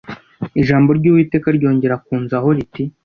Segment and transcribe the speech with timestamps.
[0.61, 2.83] Ijambo ry’Uwiteka ryongera kunzaho riti